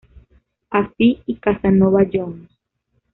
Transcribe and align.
Afi 0.71 1.21
y 1.27 1.35
Casanova 1.37 2.01
Jones. 2.11 2.49